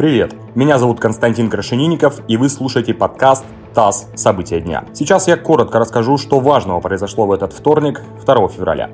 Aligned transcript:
Привет, 0.00 0.34
меня 0.54 0.78
зовут 0.78 0.98
Константин 0.98 1.50
Крашенинников, 1.50 2.22
и 2.26 2.38
вы 2.38 2.48
слушаете 2.48 2.94
подкаст 2.94 3.44
ТАСС 3.74 4.06
«События 4.14 4.58
дня». 4.58 4.86
Сейчас 4.94 5.28
я 5.28 5.36
коротко 5.36 5.78
расскажу, 5.78 6.16
что 6.16 6.40
важного 6.40 6.80
произошло 6.80 7.26
в 7.26 7.32
этот 7.32 7.52
вторник, 7.52 8.00
2 8.24 8.48
февраля. 8.48 8.88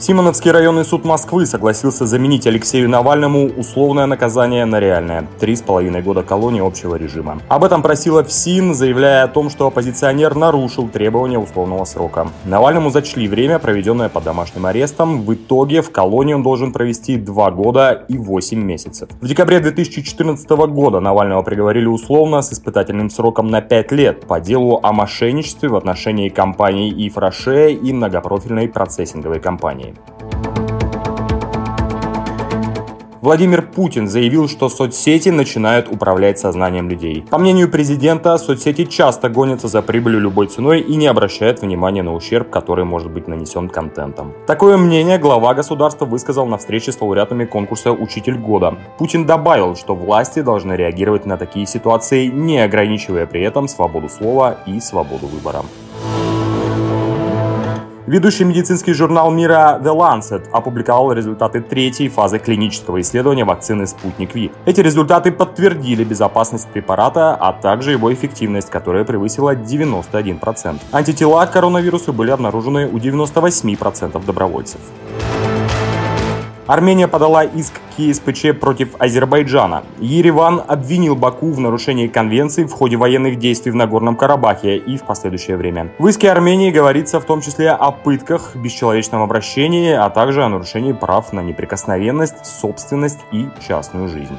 Симоновский 0.00 0.50
районный 0.50 0.86
суд 0.86 1.04
Москвы 1.04 1.44
согласился 1.44 2.06
заменить 2.06 2.46
Алексею 2.46 2.88
Навальному 2.88 3.48
условное 3.48 4.06
наказание 4.06 4.64
на 4.64 4.80
реальное– 4.80 5.28
три 5.38 5.54
с 5.54 5.60
половиной 5.60 6.00
года 6.00 6.22
колонии 6.22 6.66
общего 6.66 6.94
режима. 6.94 7.42
Об 7.48 7.64
этом 7.64 7.82
просила 7.82 8.24
ФСИН, 8.24 8.74
заявляя 8.74 9.24
о 9.24 9.28
том, 9.28 9.50
что 9.50 9.66
оппозиционер 9.66 10.34
нарушил 10.36 10.88
требования 10.88 11.38
условного 11.38 11.84
срока. 11.84 12.28
Навальному 12.46 12.88
зачли 12.88 13.28
время, 13.28 13.58
проведенное 13.58 14.08
под 14.08 14.24
домашним 14.24 14.64
арестом. 14.64 15.20
В 15.20 15.34
итоге 15.34 15.82
в 15.82 15.90
колонии 15.90 16.32
он 16.32 16.42
должен 16.42 16.72
провести 16.72 17.18
два 17.18 17.50
года 17.50 18.06
и 18.08 18.16
восемь 18.16 18.62
месяцев. 18.62 19.10
В 19.20 19.28
декабре 19.28 19.60
2014 19.60 20.48
года 20.48 21.00
Навального 21.00 21.42
приговорили 21.42 21.86
условно 21.86 22.40
с 22.40 22.50
испытательным 22.54 23.10
сроком 23.10 23.48
на 23.48 23.60
пять 23.60 23.92
лет 23.92 24.26
по 24.26 24.40
делу 24.40 24.80
о 24.82 24.94
мошенничестве 24.94 25.68
в 25.68 25.76
отношении 25.76 26.30
компаний 26.30 26.90
Ифраше 27.06 27.72
и 27.72 27.92
многопрофильной 27.92 28.66
процессинговой 28.66 29.40
компании. 29.40 29.90
Владимир 33.22 33.60
Путин 33.60 34.08
заявил, 34.08 34.48
что 34.48 34.70
соцсети 34.70 35.28
начинают 35.28 35.92
управлять 35.92 36.38
сознанием 36.38 36.88
людей. 36.88 37.22
По 37.28 37.36
мнению 37.36 37.70
президента, 37.70 38.38
соцсети 38.38 38.86
часто 38.86 39.28
гонятся 39.28 39.68
за 39.68 39.82
прибылью 39.82 40.20
любой 40.20 40.46
ценой 40.46 40.80
и 40.80 40.96
не 40.96 41.06
обращают 41.06 41.60
внимания 41.60 42.02
на 42.02 42.14
ущерб, 42.14 42.48
который 42.48 42.86
может 42.86 43.10
быть 43.10 43.28
нанесен 43.28 43.68
контентом. 43.68 44.32
Такое 44.46 44.78
мнение 44.78 45.18
глава 45.18 45.52
государства 45.52 46.06
высказал 46.06 46.46
на 46.46 46.56
встрече 46.56 46.92
с 46.92 47.00
лауреатами 47.00 47.44
конкурса 47.44 47.92
«Учитель 47.92 48.38
года». 48.38 48.78
Путин 48.96 49.26
добавил, 49.26 49.76
что 49.76 49.94
власти 49.94 50.40
должны 50.40 50.72
реагировать 50.72 51.26
на 51.26 51.36
такие 51.36 51.66
ситуации, 51.66 52.24
не 52.26 52.58
ограничивая 52.60 53.26
при 53.26 53.42
этом 53.42 53.68
свободу 53.68 54.08
слова 54.08 54.60
и 54.66 54.80
свободу 54.80 55.26
выбора. 55.26 55.60
Ведущий 58.10 58.42
медицинский 58.42 58.92
журнал 58.92 59.30
мира 59.30 59.80
The 59.80 59.94
Lancet 59.94 60.50
опубликовал 60.50 61.12
результаты 61.12 61.60
третьей 61.60 62.08
фазы 62.08 62.40
клинического 62.40 63.00
исследования 63.00 63.44
вакцины 63.44 63.86
«Спутник 63.86 64.34
Ви». 64.34 64.50
Эти 64.66 64.80
результаты 64.80 65.30
подтвердили 65.30 66.02
безопасность 66.02 66.66
препарата, 66.66 67.36
а 67.36 67.52
также 67.52 67.92
его 67.92 68.12
эффективность, 68.12 68.68
которая 68.68 69.04
превысила 69.04 69.54
91%. 69.54 70.80
Антитела 70.90 71.46
к 71.46 71.52
коронавирусу 71.52 72.12
были 72.12 72.32
обнаружены 72.32 72.88
у 72.88 72.98
98% 72.98 74.26
добровольцев. 74.26 74.80
Армения 76.70 77.08
подала 77.08 77.42
иск 77.42 77.80
к 77.96 77.98
ЕСПЧ 77.98 78.56
против 78.60 78.90
Азербайджана. 79.00 79.82
Ереван 79.98 80.62
обвинил 80.68 81.16
Баку 81.16 81.50
в 81.50 81.58
нарушении 81.58 82.06
конвенции 82.06 82.62
в 82.62 82.70
ходе 82.70 82.96
военных 82.96 83.40
действий 83.40 83.72
в 83.72 83.74
Нагорном 83.74 84.14
Карабахе 84.14 84.76
и 84.76 84.96
в 84.96 85.02
последующее 85.02 85.56
время. 85.56 85.90
В 85.98 86.06
иске 86.06 86.30
Армении 86.30 86.70
говорится 86.70 87.18
в 87.18 87.24
том 87.24 87.40
числе 87.40 87.70
о 87.72 87.90
пытках, 87.90 88.54
бесчеловечном 88.54 89.20
обращении, 89.20 89.90
а 89.90 90.10
также 90.10 90.44
о 90.44 90.48
нарушении 90.48 90.92
прав 90.92 91.32
на 91.32 91.40
неприкосновенность, 91.40 92.46
собственность 92.46 93.18
и 93.32 93.48
частную 93.66 94.08
жизнь. 94.08 94.38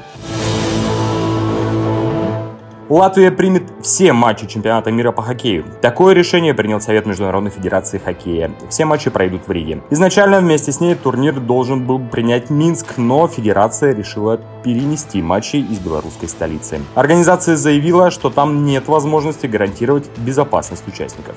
Латвия 2.92 3.30
примет 3.30 3.62
все 3.80 4.12
матчи 4.12 4.46
чемпионата 4.46 4.92
мира 4.92 5.12
по 5.12 5.22
хоккею. 5.22 5.64
Такое 5.80 6.12
решение 6.12 6.52
принял 6.52 6.78
Совет 6.78 7.06
Международной 7.06 7.50
Федерации 7.50 7.96
Хоккея. 7.96 8.50
Все 8.68 8.84
матчи 8.84 9.08
пройдут 9.08 9.48
в 9.48 9.50
Риге. 9.50 9.80
Изначально 9.88 10.40
вместе 10.40 10.72
с 10.72 10.80
ней 10.80 10.94
турнир 10.94 11.40
должен 11.40 11.86
был 11.86 11.98
принять 11.98 12.50
Минск, 12.50 12.98
но 12.98 13.26
Федерация 13.28 13.94
решила 13.94 14.38
перенести 14.62 15.22
матчи 15.22 15.56
из 15.56 15.78
белорусской 15.78 16.28
столицы. 16.28 16.82
Организация 16.94 17.56
заявила, 17.56 18.10
что 18.10 18.28
там 18.28 18.66
нет 18.66 18.88
возможности 18.88 19.46
гарантировать 19.46 20.10
безопасность 20.18 20.86
участников. 20.86 21.36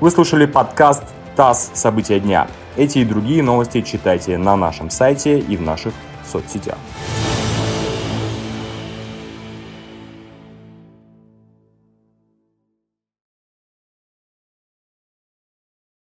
Вы 0.00 0.10
слушали 0.10 0.46
подкаст 0.46 1.04
ТАСС 1.36 1.70
«События 1.74 2.18
дня». 2.18 2.48
Эти 2.76 2.98
и 2.98 3.04
другие 3.04 3.40
новости 3.44 3.82
читайте 3.82 4.36
на 4.36 4.56
нашем 4.56 4.90
сайте 4.90 5.38
и 5.38 5.56
в 5.56 5.62
наших 5.62 5.94
соцсетях. 6.26 6.78